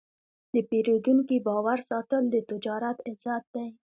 د 0.53 0.55
پیرودونکي 0.69 1.37
باور 1.47 1.79
ساتل 1.89 2.23
د 2.29 2.35
تجارت 2.49 2.97
عزت 3.09 3.43
دی. 3.55 3.67